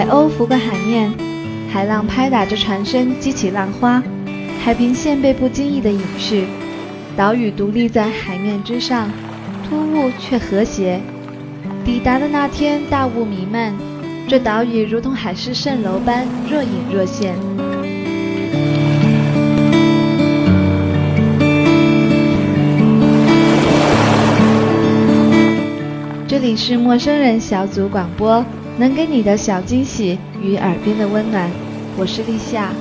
[0.00, 1.12] 海鸥拂过海面，
[1.70, 4.02] 海浪拍打着船身，激起浪花，
[4.64, 6.46] 海平线被不经意的隐去，
[7.14, 9.10] 岛屿独立在海面之上，
[9.68, 10.98] 突兀却和谐。
[11.84, 13.74] 抵达的那天，大雾弥漫，
[14.26, 17.34] 这岛屿如同海市蜃楼般若隐若现。
[26.26, 28.42] 这里是陌生人小组广播，
[28.80, 31.50] 能给你的小惊喜与耳边的温暖。
[31.98, 32.72] 我是立夏。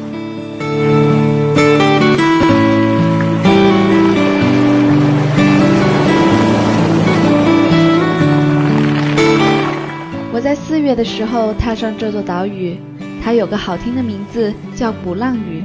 [10.31, 12.77] 我在四月的时候踏上这座岛屿，
[13.21, 15.61] 它有个好听的名字叫鼓浪屿。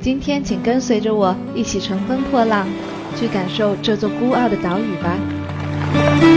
[0.00, 2.66] 今天，请跟随着我一起乘风破浪，
[3.14, 6.35] 去感受这座孤傲的岛屿吧。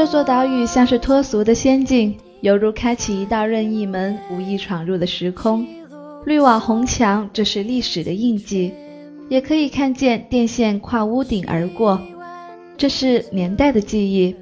[0.00, 5.66] 这座岛屿像是脱俗的仙境，犹如开启一道任意门，无意闯入的时空。
[6.24, 8.72] 绿瓦红墙，这是历史的印记，
[9.28, 12.00] 也可以看见电线跨屋顶而过，
[12.78, 14.34] 这是年代的记忆。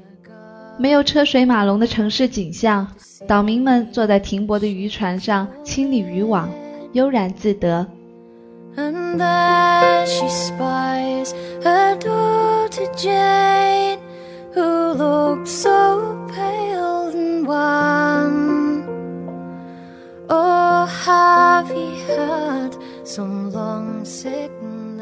[0.77, 2.87] 没有车水马龙的城市景象，
[3.27, 6.49] 岛民们坐在停泊的渔船上，清理渔网，
[6.93, 7.85] 悠然自得
[8.77, 9.19] and。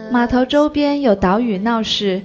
[0.10, 2.22] 码头周边有岛屿闹市。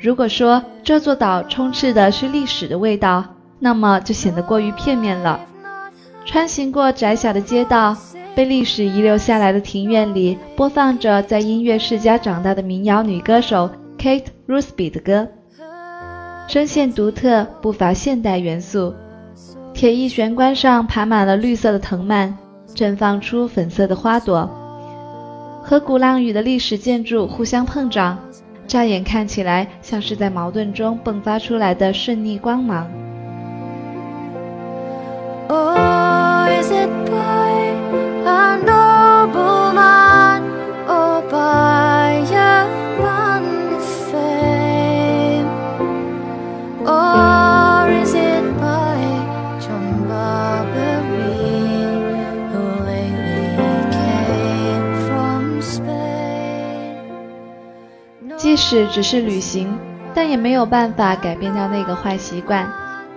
[0.00, 3.24] 如果说这座岛充斥的是历史的味道，
[3.58, 5.40] 那么就显得过于片面了。
[6.24, 7.96] 穿行过窄小的街道，
[8.34, 15.28] 被历史遗留下来的庭院里，播放着在音乐世家长大的民谣女歌手 Kate Rusby 的歌。
[16.48, 18.94] 声线独特，不乏现代元素。
[19.74, 22.34] 铁艺玄关上爬满了绿色的藤蔓，
[22.74, 24.48] 绽放出粉色的花朵，
[25.68, 28.16] 和鼓浪屿的历史建筑互相碰撞，
[28.68, 32.88] 乍眼看起来像是在矛盾中迸发出来的顺逆光芒。
[58.68, 59.78] 使只是旅行，
[60.12, 62.68] 但也没有办法改变掉那个坏习惯。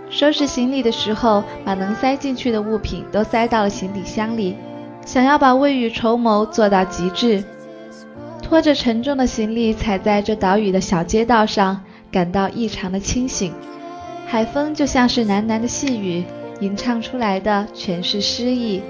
[0.08, 4.56] 收拾行李的时候，把能塞进去的物品都塞到了行李箱里，
[5.08, 7.44] 想要把未雨绸缪做到极致。
[8.44, 13.52] 拖着沉重的行李踩在这岛屿的小街道上，感到异常的清醒。
[14.28, 16.24] 海风就像是喃喃的细语，
[16.60, 18.84] 吟唱出来的全是诗意。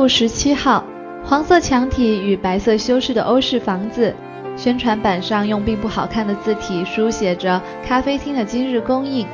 [0.00, 0.82] 路十七号，
[1.22, 4.14] 黄色墙体与白色修饰的欧式房子。
[4.56, 9.26] 宣传板上用并不好看的字体书写着“咖啡厅的今日供应”。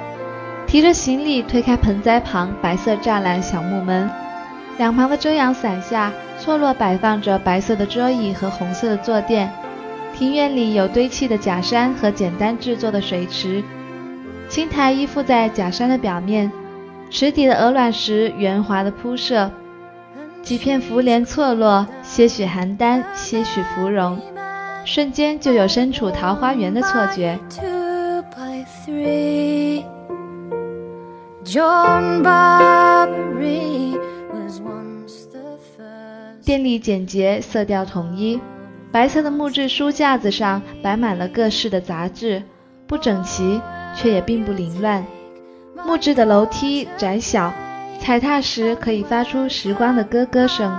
[0.66, 4.10] 提着行李推开盆栽旁白色栅栏小木门，
[4.76, 9.48] 两旁的遮阳伞下错落摆放着白色的桌椅和红色的坐垫。
[10.12, 13.62] 庭院里有堆砌的假山和简单制作的水池，
[14.48, 16.50] 青苔依附在假山的表面，
[17.08, 19.48] 池底的鹅卵石圆滑的铺设，
[20.46, 24.16] 几片浮莲错落，些许邯郸，些许芙蓉。
[24.84, 27.36] 瞬间就有身处桃花源的错觉。
[36.44, 38.40] 店里简洁，色调统一。
[38.92, 42.40] 白色的木质书架子上摆满了各式的杂志，
[42.86, 43.60] 不整齐，
[43.96, 45.04] 却也并不凌乱。
[45.84, 47.52] 木质的楼梯窄小，
[48.06, 50.70] 踩踏时可以发出时光的咯咯声。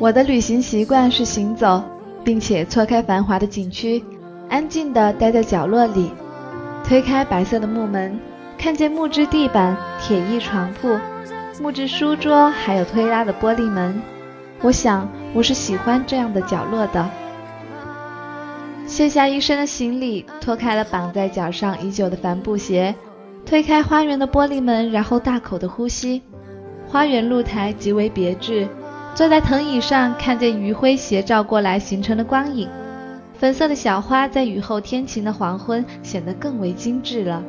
[0.00, 1.82] 我的旅行习惯是行走，
[2.24, 4.02] 并且错开繁华的景区，
[4.48, 6.10] 安静地待在角落里，
[6.82, 8.18] 推开白色的木门，
[8.56, 10.98] 看见木质地板、铁艺床铺、
[11.60, 14.00] 木质书桌，还有推拉的玻璃门。
[14.62, 17.06] 我想，我是喜欢这样的角落的。
[18.86, 22.94] 卸下一身的行李，脱开了绑在脚上已久的帆布鞋，
[23.44, 26.22] 推开花园的玻璃门，然后大口的呼吸。
[26.88, 28.66] 花园露台极为别致。
[29.12, 32.68] 坐在藤椅上，看见余晖斜照过来形成的光影，
[33.34, 37.42] 粉色的小花在雨后天晴的黄昏显得更为精致了。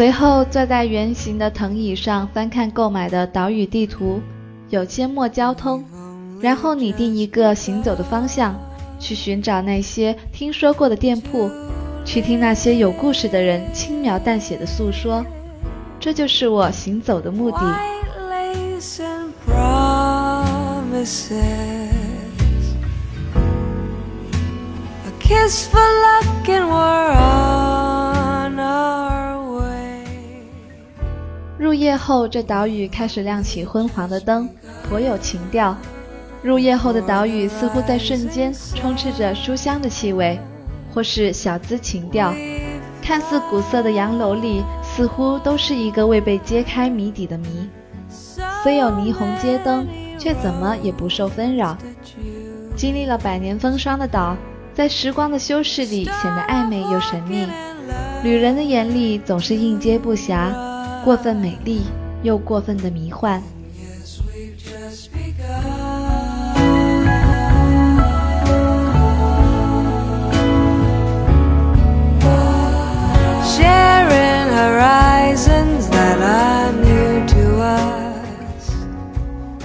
[0.00, 4.18] 随后坐在圆形的藤椅上翻看购买的岛屿地图，
[4.70, 5.84] 有阡陌交通，
[6.40, 8.58] 然后拟定一个行走的方向，
[8.98, 11.50] 去寻找那些听说过的店铺，
[12.02, 15.22] 去听那些有故事的人轻描淡写的诉说。
[16.00, 17.58] 这就是我行走的目的。
[31.70, 34.48] 入夜后，这岛屿开始亮起昏黄的灯，
[34.88, 35.76] 颇有情调。
[36.42, 40.36] 入夜后的岛屿似乎在瞬间充斥着书香的气味，
[40.92, 42.34] 或是小资情调。
[43.00, 47.68] 看似古色的洋楼里，似乎都是一个未被揭开谜底的谜。
[48.64, 49.86] 虽有霓虹街灯，
[50.18, 51.78] 却怎么也不受纷扰。
[52.74, 54.36] 经历了百年风霜的岛，
[54.74, 57.46] 在时光的修饰里显得暧昧又神秘。
[58.24, 60.50] 旅人的眼里总是应接不暇。
[61.02, 61.82] 过分美丽，
[62.22, 63.42] 又过分的迷幻。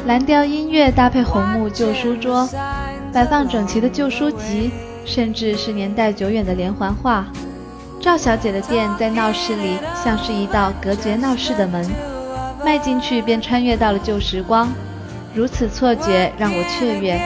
[0.06, 2.48] 蓝调音乐搭配红木旧书桌，
[3.12, 4.72] 摆放整齐的旧书籍，
[5.04, 7.26] 甚至是年代久远的连环画。
[8.06, 11.84] 赵小姐的店在闹市里，像是一道隔绝闹市的门，
[12.64, 14.72] 迈进去便穿越到了旧时光。
[15.34, 17.20] 如此错觉让我雀跃。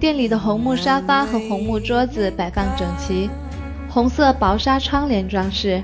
[0.00, 3.30] 店里的红木沙发和红木桌子摆放整齐，
[3.88, 5.80] 红色薄纱窗帘装饰，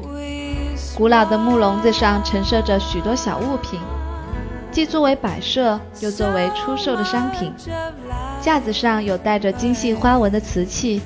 [0.96, 3.78] 古老的木笼子上陈设着许多小物品。
[4.76, 7.50] 既作为摆设，又作为出售的商品。
[8.42, 11.00] 架子上有带着精细花纹的瓷器，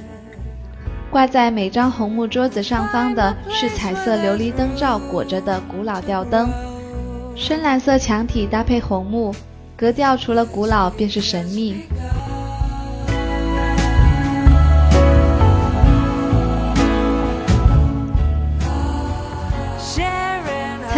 [1.08, 6.48] 挂在每张红木桌子上方的是彩色琉璃灯罩裹着的古老吊灯。
[7.36, 9.32] 深蓝色墙体搭配红木，
[9.76, 11.84] 格调除了古老便是神秘。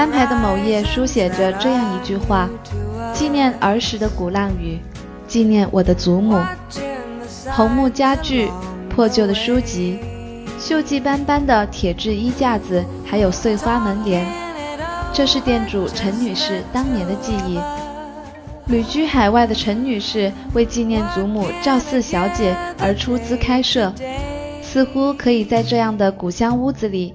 [0.02, 2.50] 餐牌的某页书写着这样一句话
[3.14, 4.76] ：“纪念儿时的鼓浪屿，
[5.28, 6.42] 纪念我的祖母。”
[7.54, 8.50] 红木家具、
[8.90, 10.00] 破旧的书籍、
[10.59, 14.26] 锈迹斑斑的铁质衣架子，还有碎花门帘，
[15.12, 17.61] 这是店主陈女士当年的记忆。
[18.66, 23.94] 旅居海外的陈女士为纪念祖母赵四小姐而出资开设，
[24.62, 27.14] 似乎可以在这样的古香屋子里。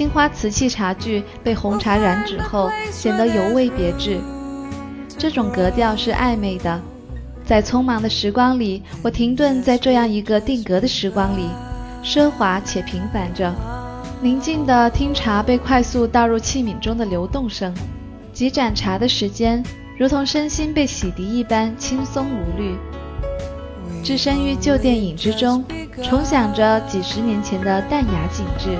[0.00, 4.18] 青花瓷器茶具被红茶染指后，显得尤为别致。
[5.18, 6.80] 这种格调是暧昧的，
[7.44, 11.50] 在匆忙的时光里，我停顿在这样一个定格的时光里，
[12.02, 13.54] 奢华且平凡着，
[14.22, 17.70] 宁静的听茶被快速倒入器皿中的流动声。
[18.32, 19.62] 几盏茶的时间，
[19.98, 22.74] 如同身心被洗涤一般轻松无虑。
[24.02, 25.62] 置身于旧电影之中，
[26.02, 28.78] 重想着几十年前的淡雅景致。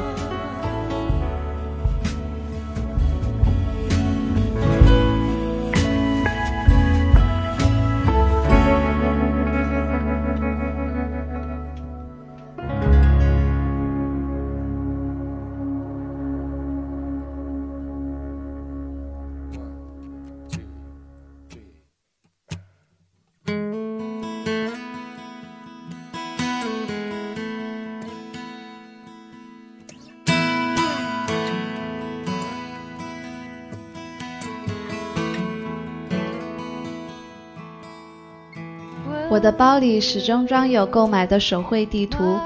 [39.41, 42.39] 我的包里始终装有购买的手绘地图，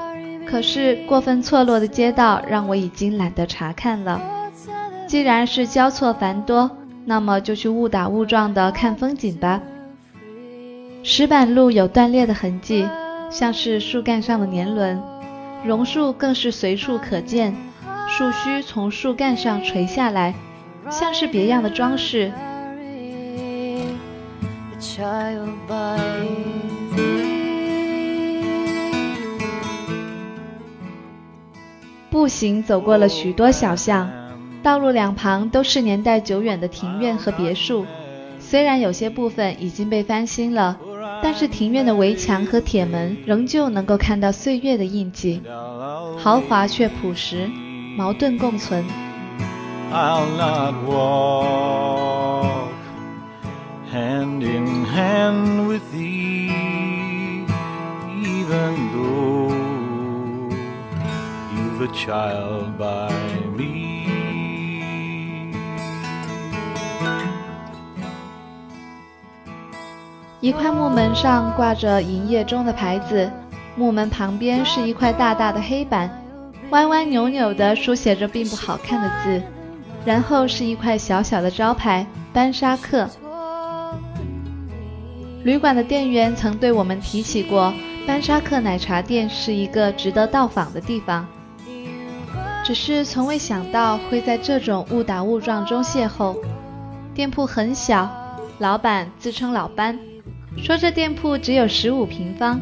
[0.47, 4.21] 可是过分错落的街道让我已经懒得查看了。
[5.05, 6.71] 既然是交错繁多，
[7.03, 9.61] 那么就去误打误撞的看风景吧。
[11.03, 12.87] 石板路有断裂的痕迹，
[13.29, 14.97] 像是树干上的年轮；
[15.65, 17.53] 榕树更是随处可见，
[18.07, 20.33] 树须从树干上垂下来，
[20.89, 22.31] 像是别样的装饰。
[32.15, 34.09] 步行走过了许多小巷，
[34.63, 37.85] 道路两旁都是年代久远的庭院和别墅。
[38.39, 40.77] 虽然有些部分已经被翻新了，
[41.21, 45.41] 但是庭院的围墙和铁门仍旧能够看到岁月的印记，
[46.17, 47.49] 豪华却朴实，
[47.97, 48.85] 矛盾共存。
[61.95, 63.09] Child by
[63.55, 63.95] me
[70.41, 73.31] 一块木门上挂着营业中的牌子，
[73.75, 76.21] 木门旁边是一块大大的黑板，
[76.69, 79.41] 歪歪扭扭的书写着并不好看的字，
[80.03, 83.09] 然后是一块小小的招牌“班沙克”。
[85.43, 87.73] 旅馆的店员曾对我们提起过，
[88.05, 91.25] 班沙克奶茶店是一个值得到访的地方。
[92.65, 96.35] 只是从未想到会在这种误打误撞中邂逅。
[97.13, 98.09] 店铺很小，
[98.57, 99.99] 老板自称老班，
[100.57, 102.59] 说这店铺只有十五平方，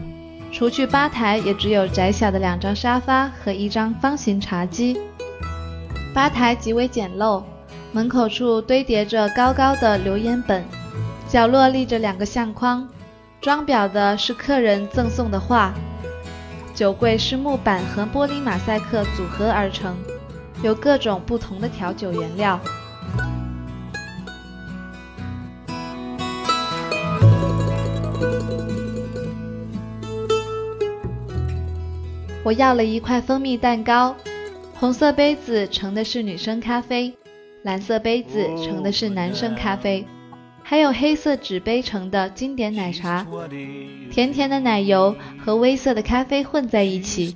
[0.52, 5.00] 除去吧台，也只有窄小的两张沙发和一张方形茶几。
[6.14, 7.42] 吧台极为简陋，
[7.94, 10.66] 门口处堆叠着高高的留言本，
[11.30, 12.86] 角落立着两个相框，
[13.40, 15.74] 装裱的是客人赠送的画。
[16.74, 19.96] 酒柜是木板和玻璃马赛克组合而成，
[20.64, 22.60] 有各种不同的调酒原料。
[32.44, 34.16] 我要了一块蜂蜜蛋糕，
[34.74, 37.16] 红色杯子盛的是女生咖啡，
[37.62, 40.06] 蓝色杯子盛的是男生咖啡。
[40.66, 43.28] 还有黑色纸杯盛的经典奶茶，
[44.10, 47.36] 甜甜的奶油和微涩的咖啡混在一起，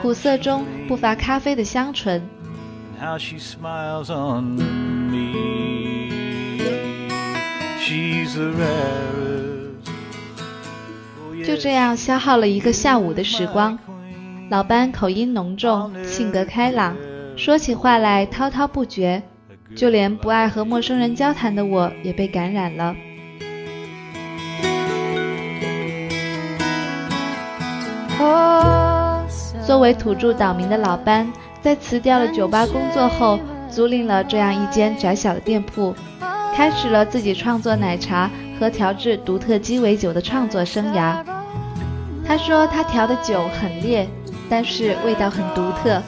[0.00, 2.22] 苦涩中不乏咖啡的香醇。
[11.44, 13.78] 就这样消耗了一个下午的时光。
[14.50, 16.96] 老班口音浓重，性格开朗，
[17.36, 19.22] 说起话来滔滔不绝。
[19.76, 22.94] 就连不爱和陌生人交谈的我也被感染了。
[29.66, 33.38] 作为土著岛民的老班，在辞掉了酒吧工作后，
[33.70, 35.94] 租赁了这样一间窄小的店铺，
[36.54, 41.22] 开始了自己创作奶茶和调制独特鸡尾酒的创作生涯。
[42.26, 44.08] 他说他调的酒很烈，
[44.48, 46.02] 但是味道很独特。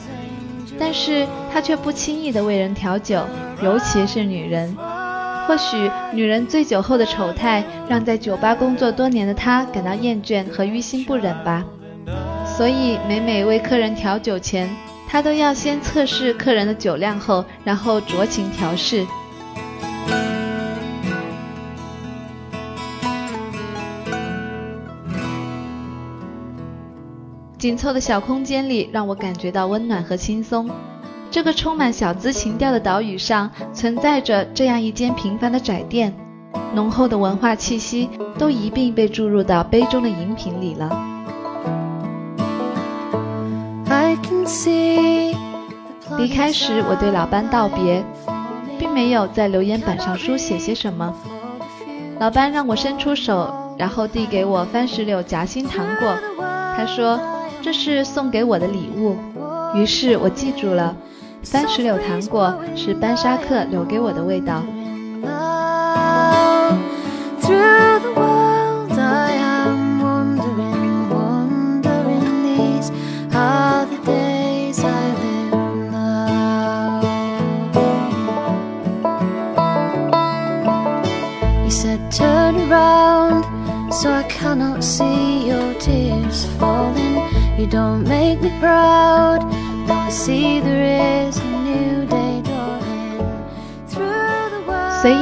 [0.79, 3.25] 但是他却不轻易的为人调酒，
[3.61, 4.75] 尤其是女人。
[5.47, 11.65] 或许女人醉酒后的丑态，让在酒吧工作多年的他感到厌倦和于心不忍吧。
[12.45, 14.69] 所以每每为客人调酒前，
[15.07, 19.05] 他都要先测试客人的酒量后，然后酌情调试。
[27.57, 30.69] 紧凑的小空间里，让我感觉到温暖和轻松。
[31.31, 36.13] 这个充满小资情调的岛屿上，存在着这样一间平凡的窄店，
[36.75, 40.89] 浓厚的文化气息都一并被注入到杯中的饮品里了。
[46.17, 48.03] 离开时，我对老班道别，
[48.77, 51.15] 并没有在留言板上书写些什么。
[52.19, 56.13] 老班让我伸出手，然后递给我番石榴夹心糖果，
[56.75, 57.17] 他说。
[57.63, 59.15] 这是送给我的礼物，
[59.75, 60.95] 于是我记住了，
[61.43, 64.63] 番石榴糖果是班沙克留给我的味道。
[90.11, 90.59] 随意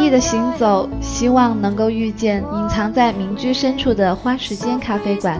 [0.09, 5.39] 的行走，希望能够遇见隐藏在民居深处的花时间咖啡馆。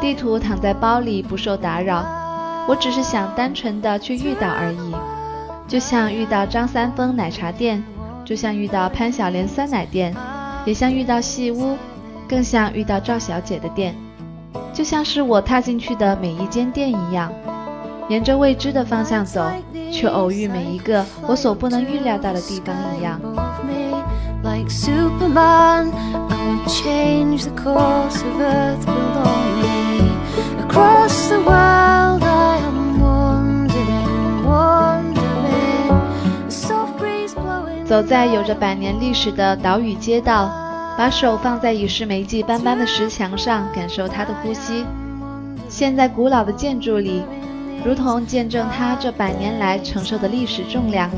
[0.00, 2.02] 地图躺在包里，不受打扰。
[2.66, 4.94] 我只是想单纯的去遇到而已，
[5.68, 7.84] 就像遇到张三丰奶茶店，
[8.24, 10.14] 就像遇到潘晓莲酸奶店，
[10.64, 11.76] 也像遇到戏屋，
[12.26, 13.94] 更像遇到赵小姐的店。
[14.72, 17.30] 就像是我踏进去的每一间店一样，
[18.08, 19.44] 沿着未知的方向走，
[19.90, 23.20] 却偶遇每一个我所不能预料到的地方一样。
[37.84, 40.50] 走在有着百年历史的岛屿街道。
[40.98, 44.82] 把手放在已是霉迹斑斑的石墙上，感受它的呼吸。
[45.68, 47.22] 陷在古老的建筑里，
[47.86, 51.08] 如同见证它这百年来承受的历史重量。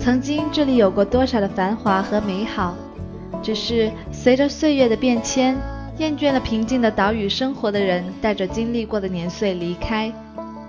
[0.00, 2.74] 曾经这里有过多少的繁华和美好，
[3.42, 5.54] 只是随着岁月的变迁，
[5.98, 10.10] 厌倦了平静的岛屿生活的人，带着经历过的年岁离开。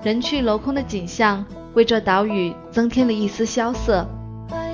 [0.04, 4.06] 人去楼空的景象，为这岛屿增添了一丝萧瑟。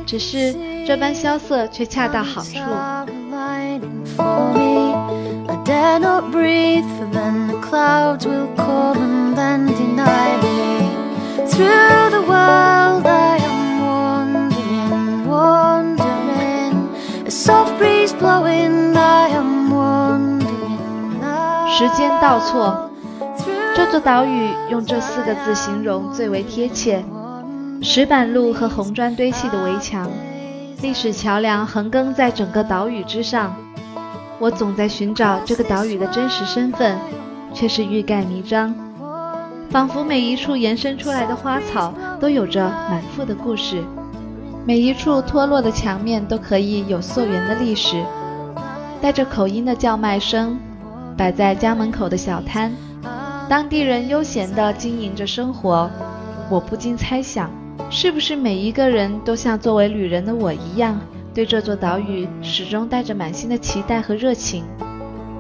[0.10, 0.56] 只是
[0.88, 2.58] 这般萧瑟却恰到好处。
[21.80, 22.90] 时间倒错。
[23.76, 27.06] 这座岛屿用这四个字形容最为贴切：
[27.82, 30.10] 石板路和红砖堆砌的围墙，
[30.82, 33.56] 历史桥梁横亘在整个岛屿之上。
[34.38, 36.98] 我总在寻找这个岛屿的真实身份，
[37.54, 38.76] 却是欲盖弥彰。
[39.70, 43.82] 仿佛每一处延伸出来的花草都有着满腹的故事，
[44.66, 48.04] 每一处脱落的墙面都可以有溯源的历史。
[49.02, 50.60] 带着口音的叫卖声，
[51.16, 52.74] 摆在家门口的小摊。
[53.48, 55.90] 当地人悠闲地经营着生活，
[56.50, 57.50] 我不禁猜想，
[57.90, 61.00] 是不是每一个人都像作为旅人的我一样，
[61.34, 64.64] 对这座岛屿始终带着满心的期待和热情，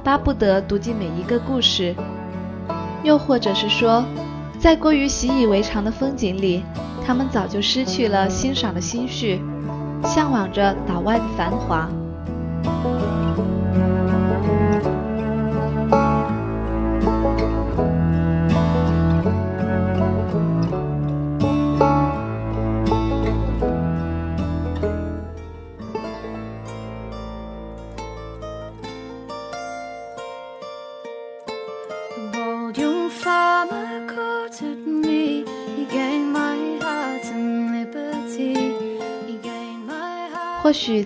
[0.03, 1.95] 巴不得读进每一个故事。
[3.03, 4.03] 又或者是说，
[4.59, 6.63] 在过于习以为常的风景里，
[7.05, 9.39] 他们早就失去了欣赏的心绪，
[10.03, 11.89] 向往着岛外的繁华。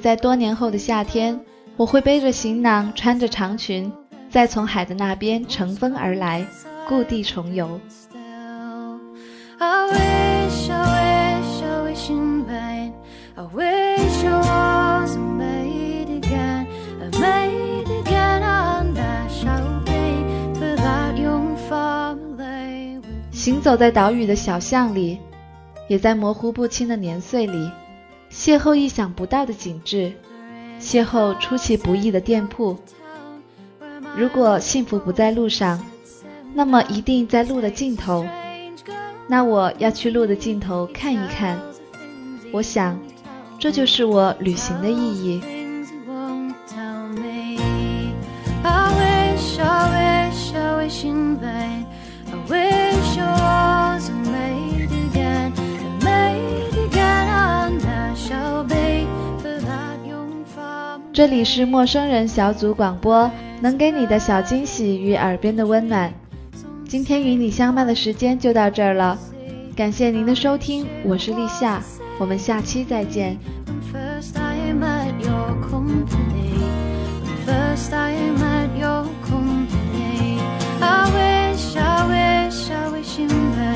[0.04, 1.39] 在多年后的夏天，
[1.78, 3.89] 我会背着行囊，穿着长裙，
[4.30, 6.46] 再从海的那边乘风而来，
[6.86, 7.80] 故地重游。
[23.32, 25.18] 行走在岛屿的小巷里，
[25.88, 27.72] 也在模糊不清的年岁里，
[28.34, 30.12] 邂逅意想不到的景致，
[30.80, 32.76] 邂逅出其不意的店铺。
[34.17, 35.80] 如果幸福不在路上，
[36.56, 38.26] 那么一定在路的尽头。
[39.28, 41.60] 那我要去路的尽头看一看。
[42.52, 43.00] 我想，
[43.60, 45.41] 这就是我旅行的意义。
[61.13, 63.30] 这里是陌生人小组广播，
[63.62, 66.12] 能给你的小惊喜与耳边的温暖。
[66.88, 69.15] 今天与你相伴的时间就到这儿了，
[69.76, 71.80] 感谢您的收听，我是立夏，
[72.17, 73.38] 我们下期再见。
[80.82, 83.73] I wish, I wish, I wish you were